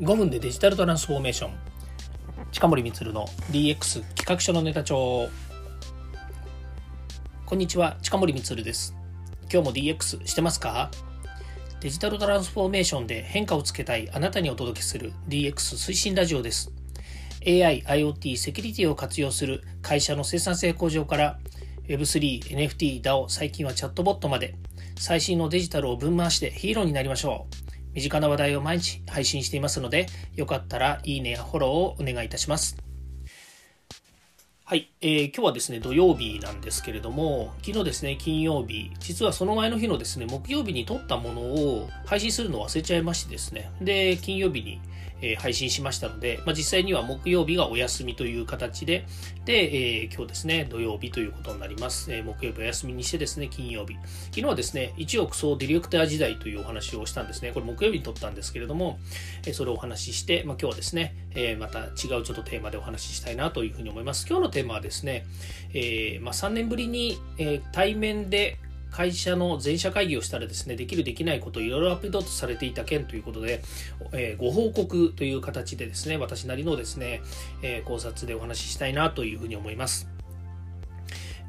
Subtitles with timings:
[0.00, 1.50] 5分でデジタルトランスフォーメーション。
[2.52, 5.28] 近森光の DX 企画書のネタ帳。
[7.44, 8.94] こんにちは近森光です。
[9.52, 10.92] 今日も DX してますか？
[11.80, 16.70] デジタルトランスフォーメーションで変化をつけたいあなたにお届けする DX 推進ラジオです。
[17.44, 21.40] AI、IoT、セキュリティを活用する会社の生産性向上から
[21.88, 24.54] Web3、NFT、DAO、最近はチャットボットまで
[24.96, 27.67] 最新のデジタルを分回してヒーローになりましょう。
[27.98, 32.76] 身近な話題を毎日配信していますので、よかったらいいねやフォローをお願いいたします。
[34.64, 44.80] はい、えー、今日はですね、土曜日なんですけれども、昨日ですね、金曜日、実はその前の日のですね、木曜日に撮ったものを配信するのを忘れちゃいましてですね、で、金曜日に
[45.22, 49.06] え、配信しましたので、まあ、実際には木曜日がお休みという形で、
[49.44, 52.12] で、えー、今日ですね、土曜日ということになります。
[52.12, 53.94] えー、木曜日お休みにしてですね、金曜日。
[54.26, 57.52] 昨日はですね、一億総ディレクター時代というお話をしたんですね。
[57.52, 58.98] これ木曜日に撮ったんですけれども、
[59.46, 64.26] えそれをお話しして、まあ、今日はですね、えまた違うちょっとテーマでお話ししたいなというふうに思います。
[64.28, 65.26] 今日のテーマはですね、
[65.74, 68.58] えまあ、3年ぶりに、え対面で
[68.90, 73.62] 会社の全社会議をしたらですね、できるできないこといろいろアップデートされていた件ということで、
[74.12, 77.20] えー、ご報告という形でですね、私なりのですね、
[77.62, 80.08] えー、考察でお話ししたいなというふうに思います。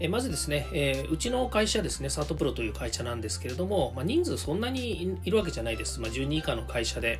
[0.02, 6.00] えまずですね、え、うちの会社ですね、サートプロという会社なんですけれども、まあ、人数そんなにいるわけじゃないです。
[6.00, 7.20] まあ、12以下の会社で。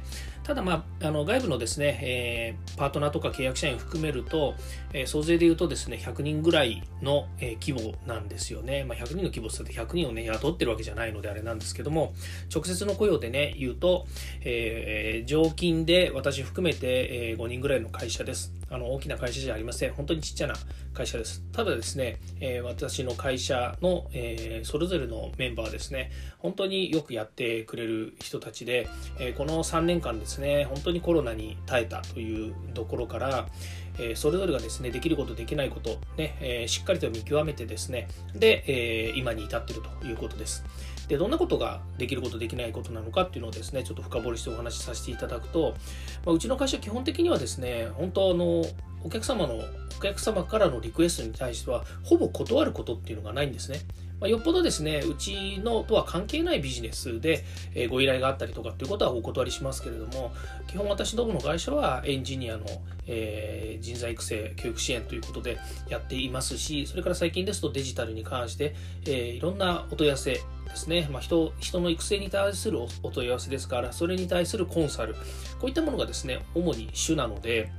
[0.50, 4.56] ただ、まあ、あの外部のですね、えー、パートナーとか契約社員含めると、
[4.94, 8.84] えー、総勢で言うとですね、100人ぐらいの、え規模なんですよね。
[8.84, 12.14] まあ、100人の規模って100人をね、雇ってるわけじゃないのであれなんですけども、
[12.52, 14.08] 直接の雇用でね、言うと、
[14.42, 18.52] え常勤で私含めて、え5人ぐらいの会社です。
[18.72, 19.94] あの大きな会社じゃありません。
[19.94, 20.56] 本当にちっちゃな
[20.94, 21.44] 会社です。
[21.52, 28.88] ただですね、えー、私の会社の、えー、それぞれのメンバーですね、本当によくやってくれる人たちで、
[29.20, 33.48] えー、この3年間ですね、ね本当にコロナに耐えたというところから、
[34.00, 40.64] えそれぞれがですね、できること、できないこと、ね、えしっかりと見極めてですね、で、え今に至っているということです。
[41.10, 45.74] で、どんなことができること、できないことなのかっていうのをですね、ちょっと深掘りしてお話しさせていただくと、
[46.24, 48.64] まあ、うちの会社基本的にはですね、本当あの、
[49.04, 49.56] お客様の、
[49.98, 53.80] お客様からのリクエストに対しては、ほぼ断ることっていうのがないんですね。
[54.20, 60.34] まあ、よっぽどですね、うちのとは関係ないビジネスで、えご依頼があったりとかっていうことはお断りしますけれども、
[60.68, 62.66] 基本私どもの会社はエンジニアの、
[63.08, 68.76] えー、人材育成、教育支援ということでやっていますし、それから最近ですとデジタルに関して、
[69.06, 70.42] えー、いろんなお問い合わせで
[70.76, 75.20] すね、まあ人、人の育成に対するお問い合わせですから、それに対するコンサル、こ
[75.64, 77.72] ういったものがですね、主に主なので、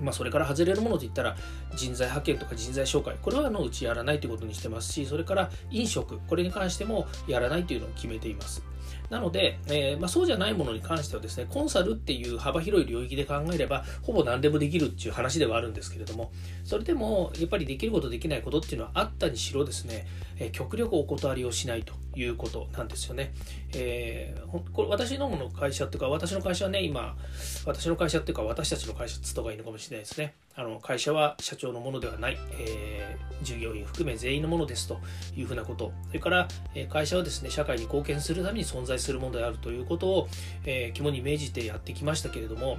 [0.00, 1.36] まあ、それから外れるものといったら
[1.74, 3.16] 人材派遣とか人材紹介。
[3.20, 6.18] これはあのうちやらないということにしてますしそれから飲食。
[6.28, 8.62] これに関してもやらないというのを決めています。
[9.10, 16.32] なので、えー、まあ、そうじゃないものに関してはですねコンサルっていう幅広い領域で考えればほぼ何でもできるっていう話ではあるんですけれども
[16.64, 20.06] それでもやっぱりできることできないことっていうのはあったにしろですね、
[20.38, 23.32] え、極力お断りをしないということなんですよね。
[23.74, 27.16] えー、これ私どもの会社っていうか、私の会社はね、今、
[27.64, 30.34] 私の会社っていうか、私たちの会社つった方がいいのかもしれないですね。
[30.58, 34.98] あの会社は社長のものではない、えー、従業員含め全員のものですと
[35.36, 40.28] いうふうなこと、それから、え、会社はですね、社会に貢献するために存在するものであるということを、
[40.64, 42.78] えー、肝に銘じてやってきましたけれども、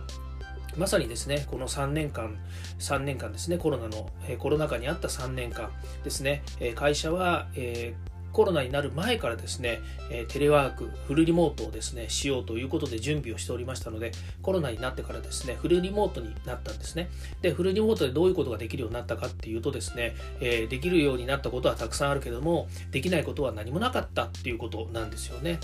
[0.75, 2.37] まさにですね、この3年間、
[2.79, 5.71] 3年間ですね、コロナの、えコロナ禍にあった3年間
[6.03, 7.93] ですね、え会社は、え
[8.37, 9.79] コロナになる前からですね、
[10.11, 14.11] えテレワーク、フルリモートをですね、しようということで準備をしておりましたので、
[14.43, 17.09] コロナになってからですね、フルリモートになったんですね。
[17.41, 25.59] で、フルリモートでどういうことができるようになったかっていうとですね、え、できるようになったことはたくさんあるけども、できないことは何もなかったっていうことなんですよね。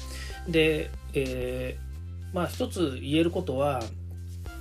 [0.47, 3.83] で、えー、まあ一つ言えることは、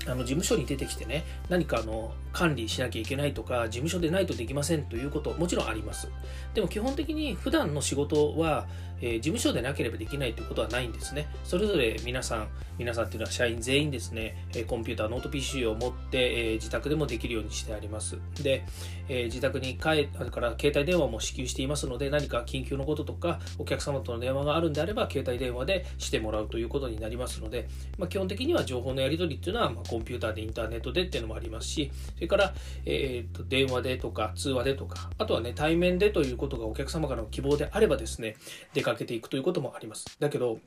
[0.07, 6.09] あの事務所に出てきてね何かあの管理しなきゃいけないとか事務所でないとできませんということもちろんあります。
[6.54, 8.66] でも基本的に普段の仕事は、
[9.00, 11.28] えー、事務所でなければできないということはないんですね。
[11.45, 12.48] それぞれ皆さん
[12.78, 14.34] 皆さんっていうのは社員全員ですね
[14.66, 18.18] コンピューターノート PC を持って、えー、自宅でもできるようにしてあります。
[18.42, 18.65] で、
[19.09, 27.68] えー、自宅に帰るから携帯電話も支給していますので何か緊急のこととかお客様との電話があるんであれば携帯電話でしてもらうということになりますので、
[27.98, 31.91] まあ、基本的には情報のやり取りっていうのは、まあ、コンピューターでインターネットでっていうのもありますし
[32.22, 32.54] それから、
[32.84, 38.36] えー、と電話でとか通話でとか、あとはね、対面でということがお客様からの希望であればですね、
[38.74, 40.07] 出かけていくということもあります。
[40.21, 40.60] だけど、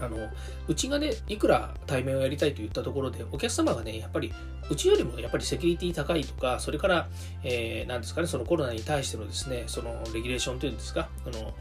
[0.00, 0.16] あの
[0.66, 4.32] うちがねいくら対面をやりたいといったところでお客様がねやっぱり
[4.68, 7.08] うちよりもやっぱりセキュリティ高いとかそれから、
[7.44, 11.54] えー、ですかねそのコロナに対してのですねそのレギュレーションというんですかあの、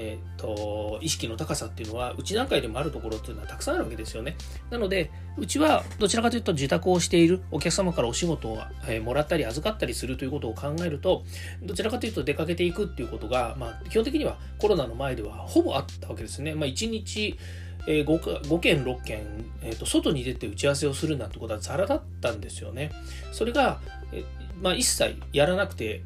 [0.00, 4.36] えーと、意識の高さっていうのはうち段階でもあるところっていうのはたくさんあるわけですよね。
[4.70, 11.24] なのでうちはどちらかというと自宅をしているお客様からお仕事を、えー、もらったり預かったりするということを考えると
[11.62, 16.54] どちらかというと出かけていくっていうことが、まあ、基本的にはコロナの前ではほぼあったわけですね。
[16.54, 17.36] まあ、1日
[17.86, 19.20] えー、5, 5件6件、
[19.62, 22.92] えーと、外に出て打ち合わせをするなんてことはザラだったんですよね。
[23.32, 23.80] それが、
[24.12, 24.24] え
[24.60, 26.02] まあ、一切やらなくて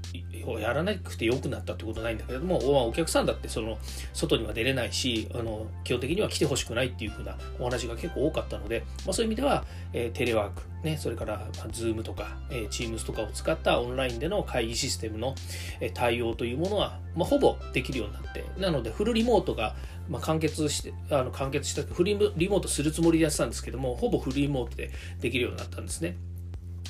[0.58, 3.78] やらなくてよくなったってことないんだけれどもお客さんだってその
[4.12, 15.34] 外には出れないしあの基本的には来てほしくないっていうふうなお話が結構多かったので、まあ、そういう意味では、えー、テレワーク、ね、それから、まあ、Zoom とか、えー、Teams とかを使ったオンラインでの会議システムの、
[15.80, 19.76] えー、対応というものは、まあ、ほぼできるようになってなのでフルリモートが、
[20.08, 24.90] まあ、完結してあの完結したフルリモートするつもりでやってたんですけどもほぼフルリモートで
[25.20, 26.16] できるようになったんですね。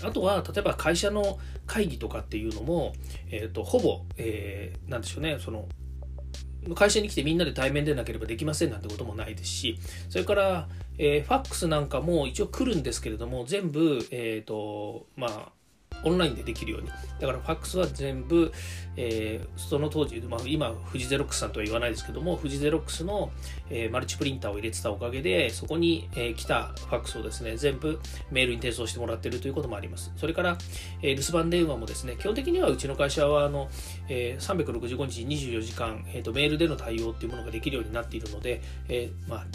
[0.03, 2.93] あとは例えば会社の会議とかっていうのも、
[3.31, 5.67] えーと、ほぼ、えー、でしょうねその
[6.75, 9.79] 会社に来てみんなで対面でなければできませんなんてこともないですし
[10.09, 10.69] それから、
[10.99, 15.53] えー、ファックスなんかも一応来るんですけれども全部、えーとまあ、
[16.05, 16.89] オンラインでできるように。
[17.21, 18.53] だからファックスは全部、
[18.97, 23.31] えー、その当時、まあ、今、富士ゼロックスさんとは言わないですけども、富士ゼロックスの、
[23.71, 28.01] えー、マルチプリンターを入れてたおかげで、そこに、えー、来たファックスをですね、全部
[28.31, 30.13] メールに転送してもらってるということもあります。
[30.17, 30.59] それから、
[31.03, 33.71] えー、留守番電話もですね、基本的にはうちの会社は、あの、
[34.09, 39.47] えー、365日24時間、えーと、メールでの対応っていうものができるようになっているので、えー、まあ、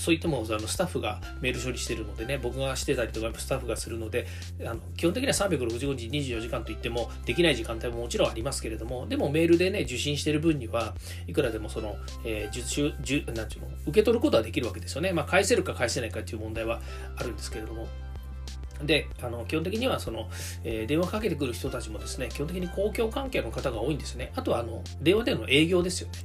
[0.00, 4.26] そういってもあのスタッフがメール処理してるのでね、僕がしてたりとかスタッフがするので、
[4.64, 10.94] あの基本的には365日24時間といってもできない時間帯ももちろんありますけれども、でもメールでね、受信してる分には
[11.26, 15.12] いくらでもその、えー、受注受なんちゅうの受け取ることはできるわけですよね。
[15.12, 16.80] まあ、返せるか返せないかっていう問題は
[17.16, 17.86] あるんですけれども。
[18.82, 20.28] であの基本的にはその、
[20.64, 24.32] えー、電話かけてくる人たちもですね基本的に公共関係の方が多いんですね。
[24.36, 26.18] あとはあの電話での営業ですよね。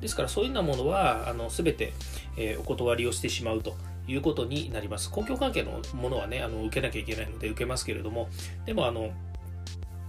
[0.00, 1.92] ですからそういうようなものはあの全て、
[2.36, 3.76] えー、お断りをしてしまうと
[4.06, 5.10] いうことになります。
[5.10, 8.28] 公共関係のものはねあの受けなきゃいけないので受けますけれども。
[8.66, 9.10] でもあの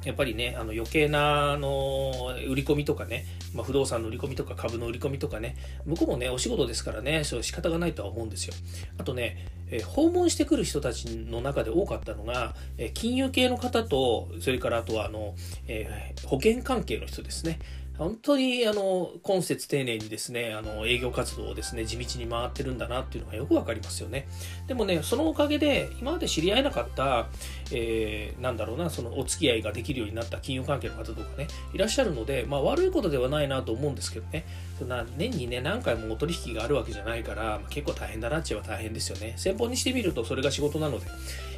[0.05, 5.55] やっぱりね、あの余計なあの売り込みとかね、まあ、不動産の売り込みとか株の売り込みとかね、
[5.85, 8.53] 向こうもね、お仕事ですからね、そう仕方がないとは思うんですよ。
[8.97, 15.35] あとね、え訪問してくる人たちの中で多かったのが、え金融系の方と、それからあとはあの、
[15.67, 17.59] えー、保険関係の人ですね。
[18.03, 24.27] 本当にあの今節丁寧にですねあの営業活動をですね地道に回ってるんだなっていうのがよくわかりますよね。
[24.67, 27.27] でもねそのおかげで今まで知り合えなかった、
[27.71, 34.43] えー、なんだろうなそのお付き合いができるようになった金融関係の方とかねいらっしゃるので、まあ、悪いことではないなと思うんですけどね。
[34.77, 39.35] そんな年にね何回もお取引があるわけじゃないから、結構大変だなっちゃえば大変ですよね。
[39.37, 41.05] 先方にしてみるとそれが仕事なので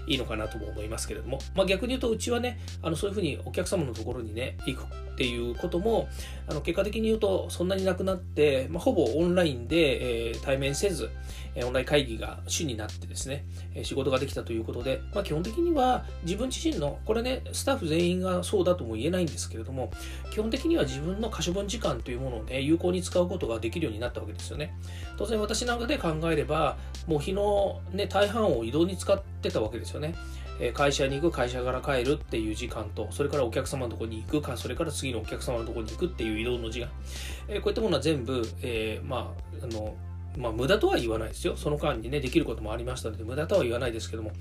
[0.07, 6.09] いいのかなとも思いますけれども、まあ、逆に言うとうちはねあのそういうふうにお客様のところにね行くっていうことも
[6.47, 11.09] あの結果的に言うとそんなになくなって、まあ、ほぼオンラインで、えー、対面せず、
[11.55, 19.89] えオンライン会議が主になってですね、え仕事ができたということで、まあ、基本的には自分自身のこれねスタッフ全員がそうだとも言えないんですけれども
[20.31, 24.75] 基本的には自分の可処分時間というものをね有効に使うことができるようになったわけですよね。
[25.17, 26.77] 当然私なんかで考えれば
[27.07, 30.13] もう日の、ね、大半を移動に使ってたわけですよね。
[30.73, 36.89] 会社に行く会社から帰るっていう時間とそれからお客様のところに行くかそれから次のお客様のところに行くっていう移動の時間、
[37.49, 39.95] えこういったものは全部、え、まああの
[40.37, 41.55] まあ、無駄とは言わないですよ。
[41.55, 44.31] その間にね、できることもありましたので、無駄とは言わないですけども、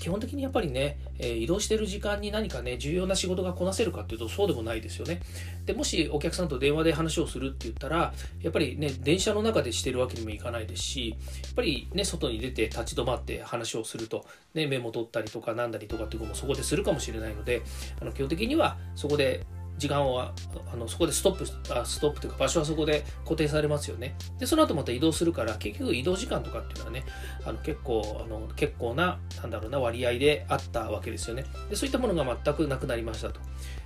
[0.00, 5.20] 基本的にやっぱりね、えー、移動してる時間に何かね、重要な仕事がこなせるかっていうと、そうでもないですよね。
[5.66, 11.16] で、もしお客さんと電話で話をするって言ったら、やっぱりね、電車の中でしてるわけにもいかないですし、や
[11.50, 17.62] っぱりね、外に出て立ち止まって話をすると、ね、メモ取ったりとかなんだりとかっていうこともそこでするかもしれないので、
[18.00, 19.44] あの基本的にはそこで
[19.78, 20.32] 時間は
[20.72, 24.16] あのそこでストップあストップというか場所はそこで固定されますよね。
[24.38, 27.04] でその後また移動するから結局移動時間とかっていうのはね
[27.44, 31.44] あの結構あの結構ななんだろうな割合であったわけですよね。
[31.70, 33.40] でそういったものが全くなくなりましたと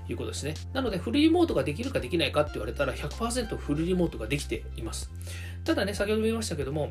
[0.09, 0.55] いうことですね。
[0.73, 5.11] なのでフルリモートができるかできないかって言われたら100%フルリモートができています。
[5.65, 6.91] ただね先ほども言いましたけども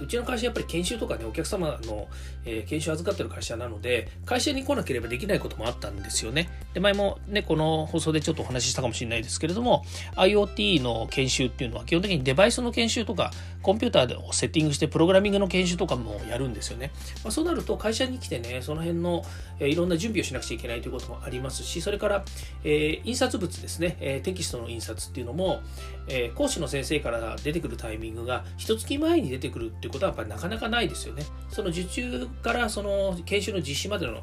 [0.00, 2.08] うちの会社やっぱり研修とかね、お客様の、
[2.44, 6.48] えー、研修預かってる会社なので、会社に来なければできないこともあったんですよね。
[6.76, 9.82] で、前もね、この放送でちょっとお話ししたかもしれないですけれども、
[10.14, 13.30] IoT の研修っていうのは基本的にデバイスの研修とか、
[13.62, 16.90] コンピューターをセッティングしてプログラミングの研修とかもやるんですよね。
[17.24, 19.24] まあ、そうなると会社に来てね、その辺の、
[19.58, 22.24] え、いろんな準備をしなくちゃいけないということもありますし、それから、
[22.62, 25.62] えー、印刷物ですね、えテキストの印刷っていうのも、
[26.08, 31.24] え講師の先生から出てくるタイミングが一月前に出てくるっていうことはやっぱりなかなかないですよね。
[31.48, 34.20] その受注からその研修の実施までの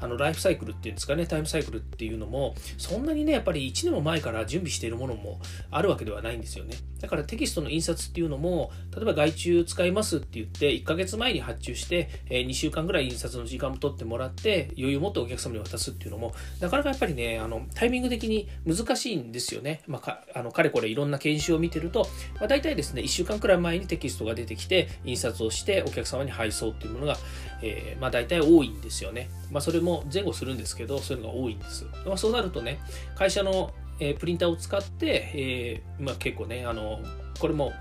[0.00, 6.76] あのライフサイクルっていうんですかね、タイムサイクルっていうのも、そんなにね、やっぱり1年も前から準備しているものもあるわけではないんですよね。
[7.00, 19.82] だからテキストの印刷っていうのも、例えば外注使いますって言って、1ヶ月前に発注して、え2週間ぐらい印刷の時間も取ってもらって、余裕を持ってお客様に渡すっていうのも、なかなかやっぱりね、あのタイミング的に難しいんですよね。
[19.86, 27.16] まあ、かあのかれこれいろんな研修を見てると、まあ、大体ですね、1週間くらい前にテキストが出てきて、印刷をしてお客様に配送っていうものが、
[27.62, 29.28] えー、まあ、大体多いんですよね。
[29.50, 31.86] まあ、それも前後するんですけど、そういうのが多いんです。
[32.04, 32.78] まあ、そうなるとね、
[33.14, 37.00] 会社の、えー、プリンターを使って、えー、まあ、結構ね、あの
[37.38, 37.72] これも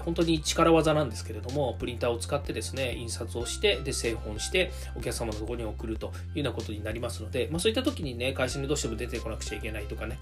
[0.00, 10.18] 本当に力技なんですけれども、プリンターを使ってですね、印刷をして、で、製本して、お客様のところに送るというようなことになりますので、まあ、そういった時にね、会社にどうしても出てこなくちゃいけないとかね、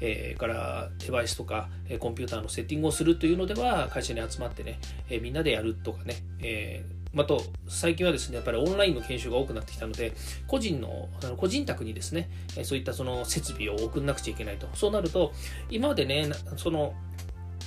[0.00, 1.68] えー、からデバイスとか、
[2.00, 10.12] コンピューターのセッティングをするというのでは、会社に集まってね、えー、みんなでやるとかね、えーあと、最近はですね、やっぱりオンラインの研修が多くなってきたので、
[10.46, 12.30] 個人の、あの個人宅にですね、
[12.64, 14.68] そういったその設備を送んなくちゃいけないと。
[14.74, 15.32] そうなると、
[15.70, 16.94] 今までね、その、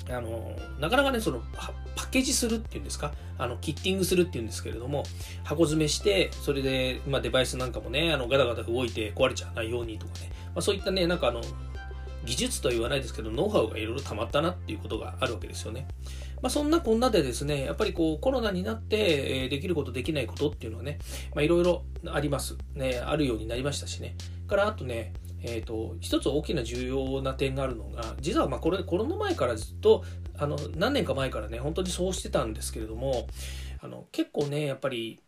[0.09, 1.73] あのなかなかねそのパ
[2.03, 3.11] ッケージするっていうんですか？
[3.37, 5.03] あのキッティングするっていうんですけれども
[5.43, 11.41] 箱詰めしてそれで、まあ、デバイスなんかもねあのガタガタ動いて壊れちゃわないようにとかね、まあ、そういったねなんかあの
[12.23, 15.87] 技術とは言わないですけどノウハウがいろいろ溜まったなっていうことがあるわけですよね。
[16.41, 20.99] まあ、そんなこんなでですねやっぱりこうコロナになって、えできることできないことっていうのはね
[21.37, 22.57] いろいろあります。
[22.75, 24.15] ねあるようになりましたしね。
[24.47, 25.13] からあとね
[25.43, 30.03] えーと、一つ大きな重要な点があるのが実はまあこれコロナ前からずっと
[30.37, 33.27] あの何年か前からね本当にそうしてたんですけれども
[33.81, 35.19] あの結構ねやっぱり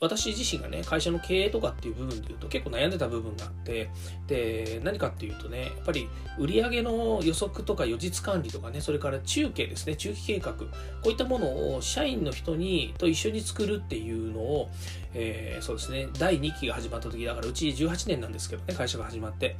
[0.00, 3.88] 私自身がね会社の経営とかっていう部分で言うと結構悩んでた部分があって
[4.26, 6.08] で何かっていうとねやっぱり
[6.40, 10.66] 売上の予測とか予実管理とかねそれから中継ですね中期計画こ
[11.06, 14.70] ういったものを社員の人にと一緒に作るっていうのを、
[15.14, 19.54] えー、そうですね第2期が始まった時だからうち18年なんですけどね会社が始まって、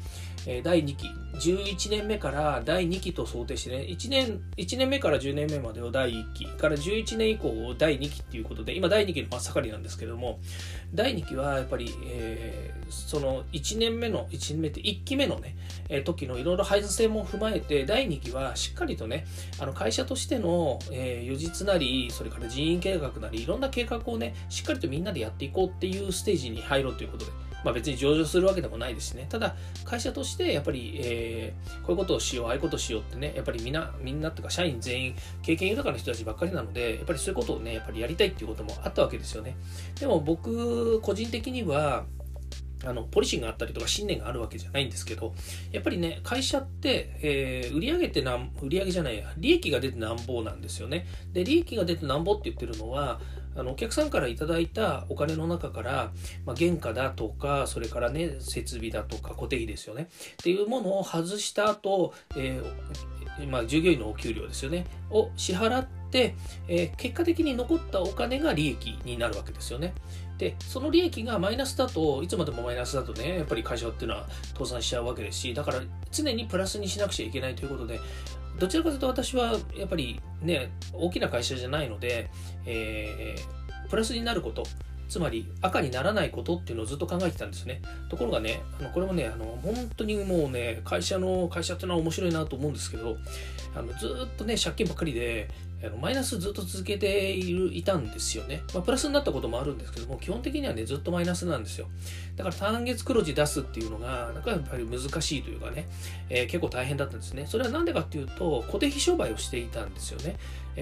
[0.48, 10.40] えー、第2期11年目から第2期と想定してね1年 ,1 年目から10年目までを第1期から11年以降を第2期っていうことで今第2期の真っ盛りなんですですけども
[10.92, 15.54] 第2期はやっぱり、えー、その1年目の1年目って1期目のね、
[15.88, 19.26] えー、時のいろいろ配達性も踏まえて第2期はしっかりとね
[19.60, 27.32] あの会社としての、えー、実なりそれから人員計画なりいろんな計画をねしっかりとみんなでやっていこうっていうステージに入ろうということで
[27.64, 29.26] まあ、別に上場するわけでもないですしね。
[29.28, 39.56] ただ、会社としてやっぱり、えー、こういうことをしよう、ああいうことをしようってね、やっぱりみんな、みんなっていうか社員全員経験豊かな人たちばっかりなので、やっぱりそういうことをね、やっぱりやりたいっていうこともあったわけですよね。
[39.99, 42.04] でも僕、個人的には、
[42.87, 45.35] あのポリシーがあったりとか信念があるわけじゃないんですけど
[45.73, 53.21] やっぱりね会社って、えー、売上ってなん売上じゃないや利益が出てなんぼなんですよねで利益が出てなんぼって言ってるのは
[53.56, 56.12] あのお客さんからいただいたお金の中から、
[56.44, 66.34] まあ、原価だとかそれからね設備だとか固定費ですよねっていうものを外した後、えーまあ、従業員のお給料ですよねを支払って、
[66.68, 69.92] えー、結果的に残ったお金が利益になるわけですよね。
[70.38, 75.80] でその利益がマイナスだといつまでもマイナスだとねやっぱり会社っていうのは倒産しちゃうわけですしだから
[76.11, 78.00] 常にプラスにしなくちゃいけないということで
[78.58, 82.30] どちらかというと私はやっぱりね、大きな会社じゃないので、
[82.66, 84.64] えー、プラスになること、
[85.08, 87.82] つまり赤にならないことっていうのをずっと考えてたんですね。
[88.11, 93.16] ところがね、あのこれもね、あの本当にもうね、会社の、会社っていうのは面白いなと思うんですけど、
[93.75, 95.50] あのずっとね、借金ばっかりで、
[95.86, 98.62] あのマイナスずっと続けているいたんですよね。
[98.72, 101.88] まあ、プラスになったこともあるんですけども、基本的にはね、ずっとマイナスなんですよ。
[102.36, 105.88] だから単月黒字出すっていうのが、なんかやっぱり難しいというかね、
[106.28, 107.46] えー、結構大変だったんですね。
[107.46, 110.36] それは何でかっていうと、固定費商売をしていたんですよね。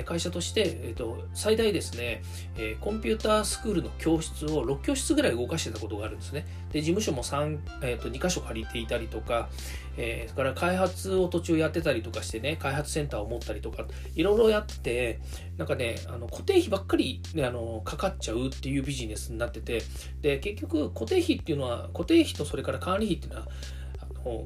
[0.05, 2.23] 会社として、えーと、最大ですね、
[2.57, 6.47] えー、コンピュータースクールの教室を6教室ぐらい動かしてたことがあるんですね。
[6.73, 9.51] で、事務所も3、えーと、2箇所借りていたりとか、
[9.97, 15.21] えー、それから開発を途中やってたりとかしてね、開発センターを持ったりとか、いろいろやって、
[15.59, 19.83] なんかね、あの固定費ばっかり、ね、あのかかっちゃうっていうビジネスになってて、
[20.21, 23.49] で、結局固定費っていうのは、固定費とそれから管理費っていうのは、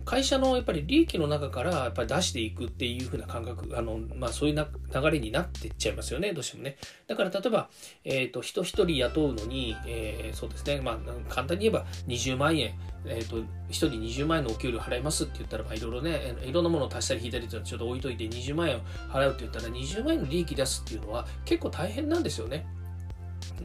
[0.04, 6.76] 会社のやっぱり利益の中からやっぱり出していくっていう風な感覚、あの、まあそういうな流れになってっちゃいますよね、どうしてもね。
[7.06, 7.68] だから例えば、
[8.04, 12.75] えっ、ー、と、人一人雇うのに、えー、そうですね、まあ簡単に言えば20万円、
[13.06, 18.80] えっ、ー、と、1人20万円のお給料払いますって言ったら、まあいろいろね、いろんなものを足したり引いたりとちょっと置いといて20万円
[19.11, 22.66] 払うって言ったら20万円の利益出すっていうのは結構大変なんですよね。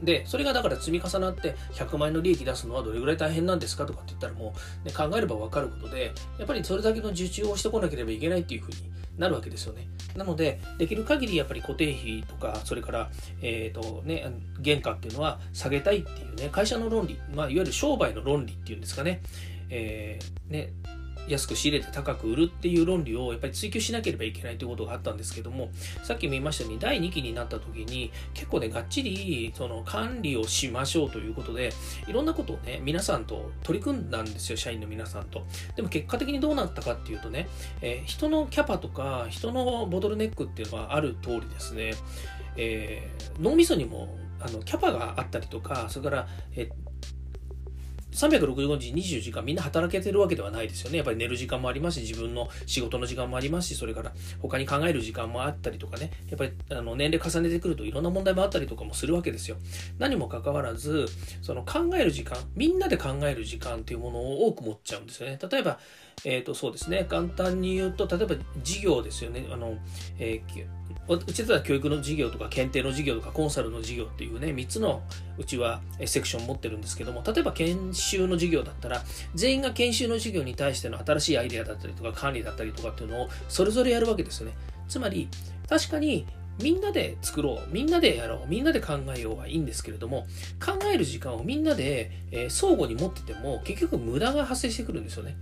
[0.02, 8.76] で、それがだから積み重なって100万円の利益出すのはどれぐらい大変なんですかとかって言ったらもう、ね、考えれば分かることで、やっぱりそれだけの受注をしてこなければいけないっていうふうに
[9.18, 9.86] なるわけですよね。
[10.16, 13.10] なので、できる限りやっぱり固定費とか、それから、
[13.40, 14.24] えっ、ー、とね、
[14.64, 19.22] 原価っていうのは下げたいっていうね、会社の論理、まあ、いわゆる商売の論理っていうんですかね、
[19.70, 20.72] えー、ね、
[21.28, 25.70] 安く仕入れて高く売るっていう論理をやっぱり追求しなければいけないということがあったんですけども
[26.02, 31.72] さっきも言いましたように第2期になった時に結構ねがっちりその管理をしましょうということで
[32.08, 35.46] いろんなことをね皆さんと取り組んだんですよ社員の皆さんと。
[35.76, 37.48] でも結果的にどうなったかっていうとね、
[37.80, 41.94] えー、人のキャパとか人のボトルネックっていうのはある通りですね、
[42.56, 46.68] えー、脳みそにもあのキャパがあったりとかそれから、え
[48.12, 50.98] 365日24時間みんな働けてるわけではないですよね。
[50.98, 59.56] やっぱり寝る時間もありますし、自分の仕事の時間もありますし、それから他に考える時間もあったりとかね、やっぱりあの年齢重ねてくるといろんな問題もあったりとかもするわけですよ。
[59.98, 61.06] 何もかかわらず、
[61.40, 65.38] その考える時間、みんなで考える時間っていうものを多く持っちゃうんですよね。
[65.50, 65.78] 例えば、
[66.24, 69.46] えっ、ー、と、そうですね、簡単に言うと、例えば事業ですよね。
[69.50, 69.78] あの、
[70.18, 70.66] えー
[71.08, 75.02] うちでは教育の授業とか検定の授業とかコンサルの授業っていうね3つの
[75.36, 79.02] うちはセクション持ってるんですけども例えば研修の授業だったら
[79.34, 84.54] 全員が研修の授業に対しての新しいアイデアだったりとか管理だったりとかっていうのをそれぞれやるわけですよね。
[84.88, 85.28] つまり
[85.68, 86.26] 確かに
[86.60, 90.26] みんなで作ろうみんなでやろうみんなで考えようはいいんですけれども
[90.64, 95.36] 考える時間をみんなで、えー、相互に持ってても結局無駄が発生してくるんですよね。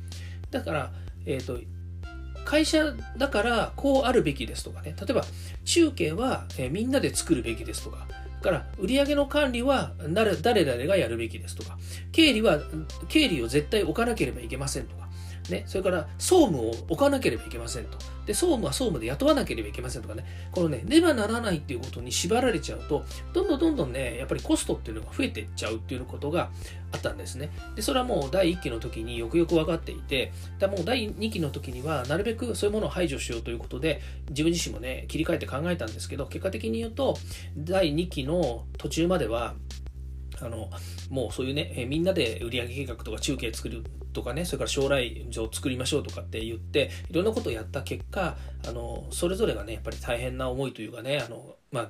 [0.51, 0.93] だから
[1.27, 1.59] えっ、ー、と
[2.51, 4.97] 会社だからこうあるべきですとかね。
[4.99, 5.25] 例えば
[5.65, 8.09] 中継は、えみんなで作るべきですとか。
[8.43, 11.79] から売上の管理は誰々がやるべきですとか。
[12.11, 12.59] 経理は
[13.07, 15.09] 経理を絶対置かなければいけませんとか。
[15.49, 17.99] ね、それから総務を置かなければいけませんと。
[18.27, 26.51] で、総務は総務で雇わなければいけませんとかね、このね、ねばならないっていうことに縛られちゃうと、どんどんどんどんね、やっぱりコストっていうのが増えていっちゃうっていうことが
[26.93, 27.51] あったんですね。
[27.75, 37.17] で、それはもう第1期の時によくよく分かっていて、だもう第2期の時にはなるべくそういうものを排除しようということで、自分自身もね、切り替えて考えたんですけど、結果的に言うと、
[37.57, 39.55] 第2期の途中までは、
[40.43, 40.71] あの
[41.11, 51.89] もうそういうね、えみんなで売上計画とか中継作るとかねそれから将来上作りましょうとかって言っていろんなことをやった結果あのそれぞれがねやっぱり大変な思いというかねあの、まあ、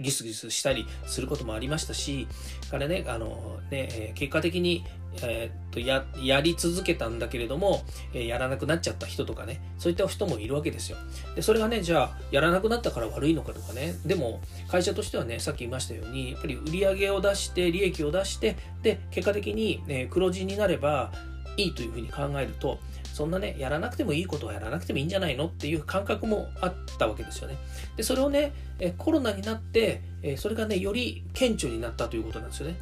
[0.00, 2.26] ギスギスしたりすることもありましたし、
[2.70, 4.84] からね、あのね、結果的に、
[5.22, 10.98] えー、っとや、やり続けたんだけれども、えー、やらなくなっちゃった人とかね、そういった人もいるわけですよ。
[11.34, 21.12] で、それがね、じゃあ、やらなくなったから悪いのかとかね、でも、会社としてはね、さっき言いましたように、やっぱり売り上げを出して、利益を出して、で、結果的に、え黒字になれば
[21.56, 22.78] いいというふうに考えると、
[23.12, 25.46] そんなね、やらなくてもいいことはやらなくてもいいんじゃないの？
[25.46, 27.56] っていう感覚もあったわけですよね。
[27.96, 28.52] で、それをね、
[28.96, 30.00] コロナになって、
[30.38, 32.78] それがね、より顕著になったということなんですよね。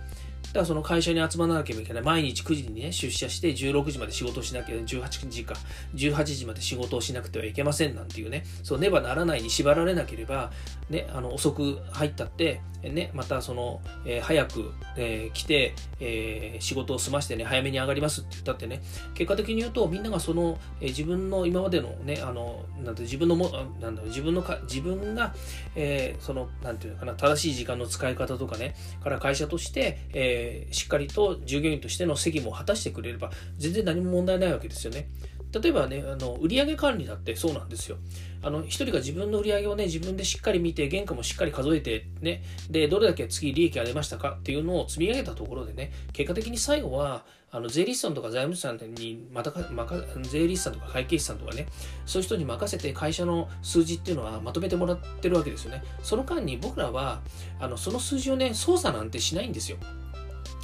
[0.48, 2.02] だからその会社に集まらなきゃいけない。
[2.02, 5.54] 毎日9時にね、出社して16時まで仕事をしなきゃ、18時か、
[5.94, 10.50] 18時まで仕事をしなくてはいけませんなんていうね、そうねばならないに縛られなければ、
[10.90, 18.80] ね、あの遅く入ったって、ね、またその、えー、早く、えー、来て、えー、仕事を済ましてね、早めに上がりますって言ったってね、
[19.14, 25.34] 結果的に言うと、みんながその、え自分の今までのね、あの、なんて自分のも、なんだろう、自分のか、自分が、
[25.74, 35.08] えその、なんていうのかな、正しい時間の使い方とかね、から会社として、ええー、しっかりと従業員としての責務を果たしてくれれば全然何も問題ないわけですよね。
[35.50, 37.96] 例えばね、あの売上管理だってそうなんですよ。
[38.42, 51.66] あの、一人が自分の売り上げをね、自分でしっかり見て、原価もしっかり数えて、ね、で、どれだけ次利益が出ましたかっていうのを積み上げたところでね、結果的に最後は、あの税理士さんとか財務士さんにまたかまか税理士さんとか会計士さんとかね
[52.04, 57.22] そういう人に任せて会社の数字っていうのはまとめてもらってるわけですよねその間に僕らは
[57.58, 59.78] あのその数字をね操作なんてしないんですよ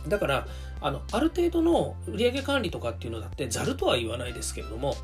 [0.08, 0.46] だから、
[0.80, 4.94] あの、ある程度の売上管理とかっていうのだって、ざるとは言わないですけれども、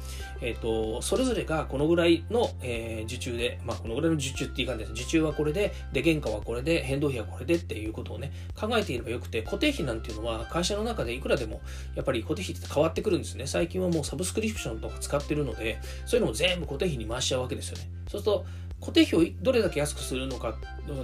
[0.43, 4.93] えっ、ー、と、それぞれがこのぐらいの、えー、受注で、まあ、このぐらいの受注っていう感じです。
[4.93, 11.63] 受注はこれで、で、原価はこれで、変動費はこれでっていうことをね、考えていればよくて、固定費なんていうのは会社の中でいくらでも、
[11.95, 13.47] やっぱり固定費って変わってくるんですね。
[13.47, 17.89] 最近はもうサブスクリプションとか使ってるので、そういうのも全部固定費に回しちゃうわけですよね。
[18.07, 18.45] そうすると、
[18.81, 20.57] 固定費をどれだけ安くするのか、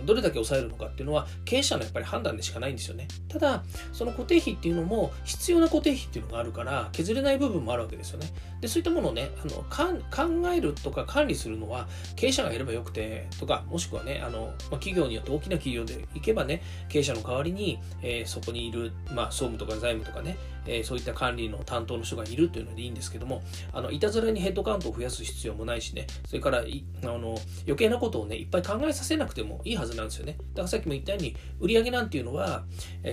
[0.05, 3.07] どれだけ抑えるのかっていうのは経営者のやっぱり判断でしかないんですよね。
[3.29, 3.63] ただ、
[3.93, 8.29] その固定費っていうのも必要な固定費っていうのがあるから削れない部分もあるわけですよね。
[8.61, 11.87] で、そういったものをね、あの考えるとか管理するのは
[12.17, 20.37] 経営者がやればよくて、とか、もしくはね、あの、まあ、企業によって大きな企業で行けばね、経営者の代わりに、えー、そこにいる、まあ、総務とか財務とかね、
[20.67, 30.39] えー、そういった管理の担当の人がいるというのでいいんですけども、あの、いたずらにヘッドカウントを増やす必要もないしね、それから、あの、余計なことをね、いっぱい考えさせなくてもいいはずなんですよね。
[30.55, 32.65] だからさっきも言ったように、売上なんていうのは、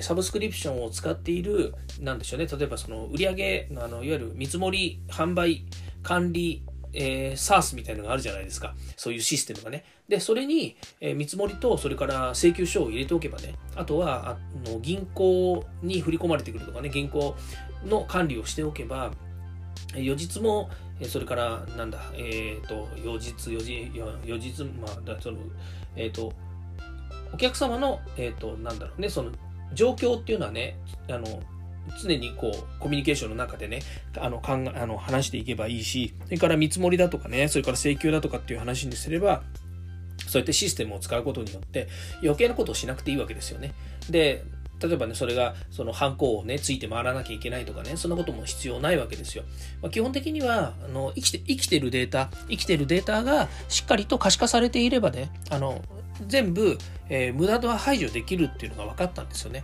[0.02, 5.66] サブスクリプションを使っている、なんでしょうね、例えばその売上のあのいわゆる見積もり、販売、
[6.04, 6.64] 管理、
[6.94, 8.76] えー、SARS みたいのがあるじゃないですか。
[8.96, 9.84] そういうシステムがね。
[10.08, 17.36] で、それに、えー、見積もりと、それから請求書を入れておけばね、あとは、あの銀行に振り込まれてくるとかね、銀行
[17.86, 19.12] の管理をしておけば、
[19.96, 20.70] 予日も、
[21.08, 23.92] それから、なんだ、えっ、ー、と、予日、予日、
[24.26, 25.38] 予日、まあ、その、
[25.96, 26.34] えっ、ー、と、
[27.34, 29.32] お客様の、えっ、ー、と、なんだろうね、その、
[29.74, 30.78] 状況っていうのはね、
[31.10, 31.42] あの、
[32.02, 33.82] 常にこう、コミュニケーションの中でね、
[34.18, 39.44] あの、考え、あの、話していけばいいし、それから見積もりだとかね、それから請求だとかっていう話にすれば、
[40.28, 41.88] そうやってシステムを使うことによって
[42.22, 43.74] 余計なことをしなくていいわけですよね。
[44.10, 44.44] で、
[44.82, 49.44] 例えばね、それが、その、ハンコをね、ついて回らなきゃいけないとかね、そんなことも必要ないわけですよ。
[49.82, 55.82] まあ、基本的には、あの、生きて、生きてるデータ、生きてるデータがしっかりと可視化されていればね、あの、
[56.28, 56.78] 全部、
[57.10, 59.64] えー、無駄とは排除できるっていうのが分かったんですよね。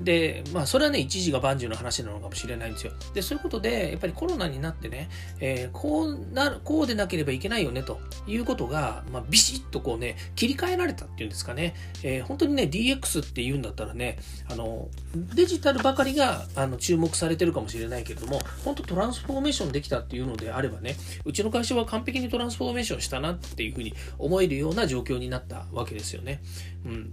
[0.00, 2.92] で、まあ、それはね、一時が万事の話なのかもしれないんですよ。
[3.14, 5.08] で、そういうことで、やっぱりコロナになってね、
[5.40, 11.74] えー、こうなる、こうでなければいけないよね、ということが、まあ、ビシッとこうね、切り替えられたっていうんですかね。
[12.02, 14.18] えー、本当にね、DX って言うんだったらね、
[14.50, 14.88] あの、
[15.34, 26.42] デジタルばかりが、あの、注目されてるかもしれないけれども、本当トランスフォーメーションできたっていうのであればね、うちの会社は完璧にトランスフォーメーションしたなっていうふうに思えるような状況になったわけですよね。
[26.84, 27.12] うん。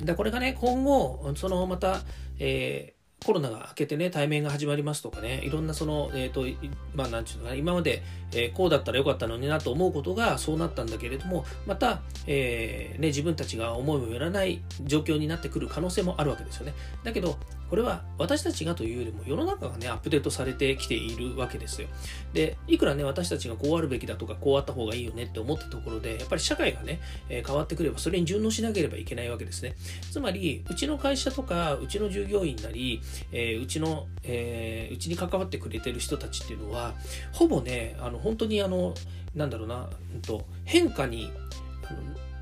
[0.00, 2.00] でこれがね今後そのまた、
[2.38, 6.46] えーコロナが明けてね、対面が始まりますとかね、いろんなその、えっ、ー、と、
[6.94, 16.74] まあ、なんちゅうのかな、今まで、えー、こうだったらよかったのになと思うことがそうなったんだけれども、また、えー、ね、自分たちが思いもよらない状況になってくる可能性もあるわけですよね。
[17.02, 17.38] だけど、
[17.70, 21.88] これは私たちがというよりも世の中がね、アップデートされてきているわけですよ。
[22.32, 29.74] で、いくらね、私たちがこうあるべきだとか、こうあった方がいいよねって思ったところで、やっぱり社会がね、えー、変わってくれば、それに順応しなければいけないわけですね。
[30.10, 33.00] つまり、うちの会社とか、うちの従業員なり、
[33.32, 36.94] えー、うちの、えー、うちに関わってくれてる人たちっていうのは、
[37.32, 38.94] ほぼね、あの、本当にあの、
[39.34, 41.30] なんだろうな、うんと、変化に、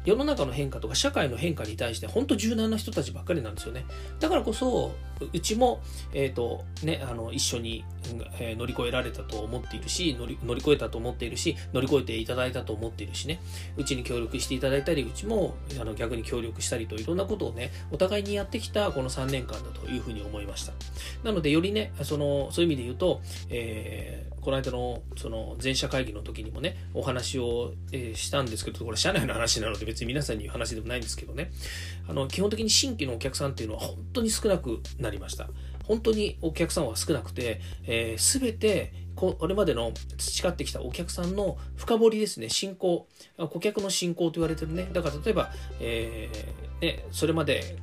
[0.07, 3.85] 世の中の変化とか社会の変化に対して本当柔軟な人たちばっかりなんですよね。
[4.21, 5.81] だからこそうちも、
[6.13, 7.85] えーとね、あの一緒に、
[8.39, 13.41] えー、乗り越えられたと思っているし乗り越えたと思っているし乗り越えていただいたと思っているしね。
[13.77, 20.73] うちに協力していただいたりうちもあの逆に協力したりといろんなことをねお互いにやってきたこの3年間だというふうに思いました。
[21.25, 31.51] なのでよりねそのそういう意味で言うと、えーこの間のその全社会議の時にもね、お話を、えしたんですけど、これ社内の話なので別に皆さんに言う話でもないんですけどね、
[32.07, 35.49] あの、基本的に新規のお客さんっていうのは本当に少なくななりました。
[35.85, 43.07] 本当にお客さんは少なくて、えー、全てこれまでの培ってきたお客さんの深掘りですね、進行、
[43.39, 44.91] 顧客の信仰と言われてるね。
[44.93, 47.79] だから例えば、えー、ね、それまで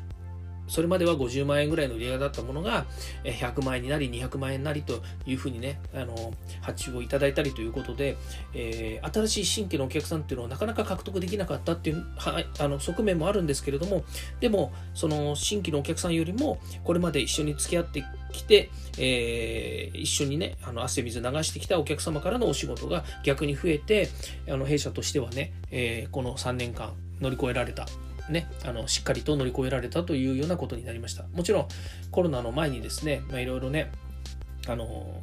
[0.73, 2.87] それまでは50万円ぐらいの売り上げだったものが
[3.23, 8.17] 100万円になり200万円になりというふうにねあの発注をいただいたりということで、
[8.55, 14.03] えー、新しい新規のお客さんっていうのをなかなか獲得できなかったっていうはあの側面もあるんですけれども
[14.39, 24.09] でもその新規のお客さんよりもこれまで一緒に付き合ってきて、えー、一緒にねあの汗水流してきたお客様からのお仕事が逆に増えて
[24.49, 27.85] あの弊社としてはね、えー、この3年間乗り越えられた。
[28.29, 31.25] ね、あのしっかりと乗り越えられたというようなことになりました。
[31.33, 31.67] もちろん
[32.11, 33.91] コロナの前にですね、まあ、いろいろね、
[34.65, 35.21] あの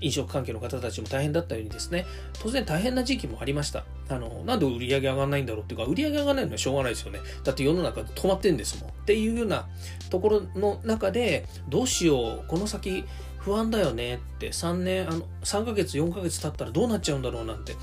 [0.00, 2.06] 飲食関係の方たちも大変だったようにですね、
[2.40, 3.84] 当然大変な時期もありました。
[4.08, 7.20] あのなんで売り上げ上がらないんだろうっていうか、売り上げ上がらないのはしょうがないですよね。
[7.44, 8.90] だって世の中止まってんですもん。
[8.90, 9.68] っていうような
[10.08, 13.04] ところの中で、どうしよう、この先
[13.48, 17.76] 不安だよねって3年あの3ヶ月4ヶ月経ったらどうなっちゃうんだろうなんて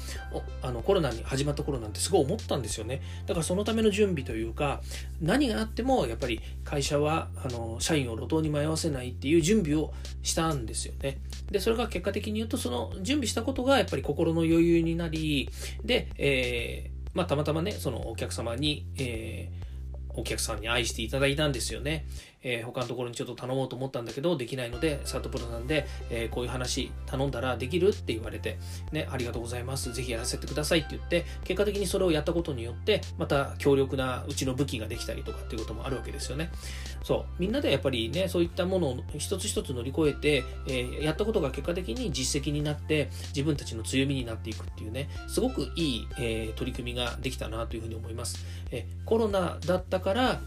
[0.62, 3.02] あのコロナに始まった頃なんてすごい思ったんですよね。
[3.26, 4.82] だからそのための準備というか
[5.22, 11.18] 何があってもやっぱり会社はあの社員を路頭に迷わせないっていう準備をしたんですよね。
[11.50, 15.50] でそれが結果的に言うとその準備したことがやっぱり心の余裕になり
[15.84, 19.66] で、えーまあ、たまたまねそのお客様に、えー
[20.16, 22.06] お客さんに愛していただいたんですよね。
[22.46, 28.60] えー、他のところにちょっと頼もうと思ったんだけど、できないので、サトプロさんで、えー、こういう話頼んだらできるって言われて、
[28.92, 29.92] ね、ありがとうございます。
[29.92, 36.52] ぜひやらせてくださいって言って、結果的にそれをやったことによって、また強力なうちの武器ができたりとかっていうこともあるわけですよね。
[37.04, 37.42] そう。
[37.42, 48.46] みんなでやっぱりね、そういったものを一つ一つ乗り越えて、えー、やったことが結果的に実績になって、自分たちの強みになっていくっていうね、すごくいい、え取り組みができたなというふうに思います。
[48.76, 50.42] えコロナだったから、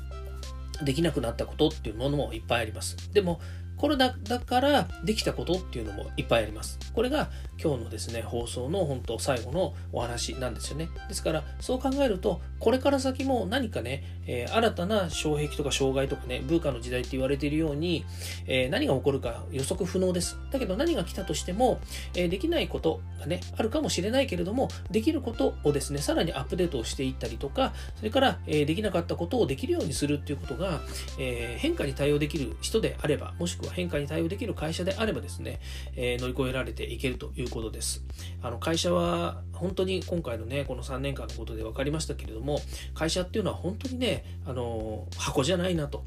[0.82, 3.12] できなくなったことっていうものもいっぱいあります。
[3.12, 3.40] でも、
[3.78, 6.78] これだだからできたことっていうのもいっぱいあります。
[6.92, 7.30] これが
[7.62, 10.88] 今日のですね、放送の本当最後のお話なんですよね。
[11.08, 18.04] ですから、そう考えると、これから先も何かね、えー、新たな障壁とか障害とかね、文化の時代って言われているように、
[18.46, 20.38] えー、何が起こるか予測不能です。
[20.52, 21.80] だけど何が来たとしても、
[22.14, 30.80] えー、できないことがね、あるかもしれないけれども、できることをですね、さらにアップデートをしていったりとか、それから、えできなかったことをできるようにするっていうことが、
[31.18, 35.60] え変化に対応できる人であれば、もしくは変化に対応できる会社であればですね、
[35.96, 38.04] え乗り越えられていけるということです。
[38.42, 42.60] あの会社は本当に今回のね、この3年間のことで分かりましたけれども、
[42.94, 46.04] 会社っていうのは本当にね、あの箱じゃないなと。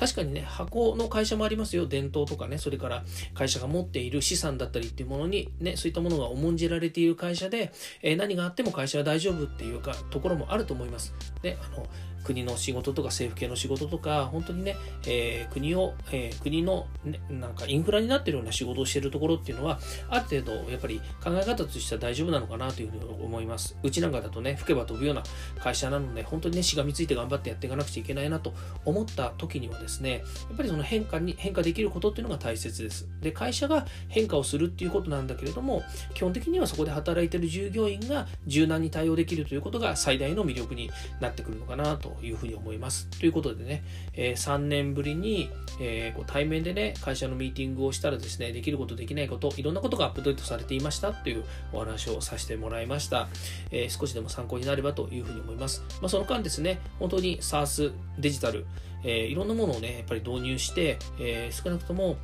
[0.00, 1.86] 確かにね、箱の会社もありますよ。
[1.86, 11.12] 伝統とかね、それから会社が持っている資産だったりっていうものに、ね、そういったものが重んじられている会社で、えー、何があっても会社は大丈夫っていうか、ところもあると思います。
[11.42, 11.86] で、あの、
[12.24, 23.76] 国の仕事とか政府系の仕事とか、本当にね、えー、国を、えー、国の、ね、なんかインフラになってるような仕事をしてるところっていうのは、ある程度、やっぱり考え方としては大丈夫なのかなというふうに思います。
[23.82, 25.22] うちなんかだとね、吹けば飛ぶような
[25.58, 28.52] 会社なので、本当にね、しがみついて頑張ってやっていかなくちゃいけないなと
[28.84, 33.08] 思った時にはですね、ですねやっぱりその変化に、変化できることっていうのが大切です。
[33.20, 35.82] で、会社が変化をするっていうことなんだけれども、
[36.14, 43.06] 基本的にはそこで働いてる従業員が柔軟に対応できるということが最大の魅力になってくるのかなというふうに思います。
[43.18, 43.82] ということでね、
[44.14, 45.50] えー、3年ぶりに、
[45.80, 53.28] えー、こう対面でね、会社のミーティングをしたらですね、できること、できないこと、いろんなことがアップデートされていましたというお話をさせてもらいました。
[53.70, 55.82] えー、少しでも参考になればというふうに思います。
[56.00, 58.66] まあ、その間ですね、本当に SARS、デジタル、
[59.04, 62.16] えー、いろんなものをね、やっぱり導入して、えー、少なくとも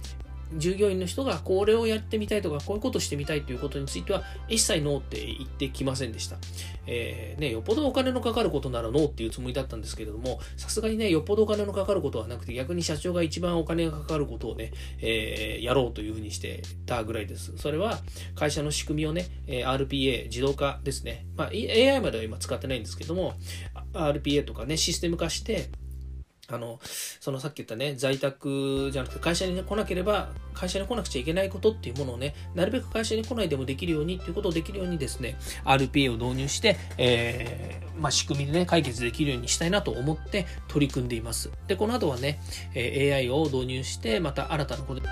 [0.54, 6.36] 従業員の人がこれをやってみたいとかこういうことしてみたいということについては一切ノーって言ってきませんでした。
[6.86, 17.52] えー、ね、よっぽどお金のかかることならノーっていうつもりだったんですけれども、さすがにね、よっぽどお金のかかることはなくて逆に社長が一番お金がかかることをね、えー、やろうというふうにしてたぐらいです。
[17.56, 17.98] それは
[18.36, 21.26] 会社の仕組みをね、RPA 自動化ですね。
[21.36, 23.34] まあ AI までは今使ってないんですけども、
[23.92, 25.70] RPA とかね、システム化して、
[26.48, 26.78] あの、
[27.20, 41.50] そのさっき言ったね、在宅じゃなくて会社に来なければ、会社に来なくちゃいけないことっていうものをね、なるべく会社に来ないでもできるようにっていうことをできるようにですね、RPA を導入して、えー、まあ、仕組みでね、解決できるようにしたいなと思って取り組んでいます。
[41.66, 42.40] で、この後はね、
[42.74, 45.02] AI を導入して、また新たなこと